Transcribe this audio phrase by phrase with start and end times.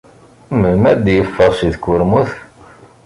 [0.59, 2.31] Melmi ay d-teffɣed seg tkurmut?